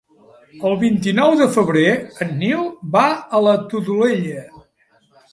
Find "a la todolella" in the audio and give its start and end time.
3.39-4.47